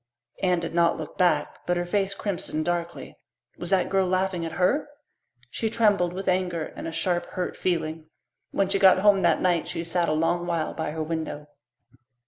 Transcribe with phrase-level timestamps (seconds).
[0.41, 3.15] Anne did not look back, but her face crimsoned darkly.
[3.59, 4.87] Was that girl laughing at her?
[5.51, 8.09] She trembled with anger and a sharp, hurt feeling.
[8.49, 11.49] When she got home that night she sat a long while by her window.